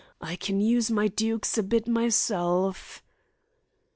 [0.19, 3.03] I can use my dukes a bit myself."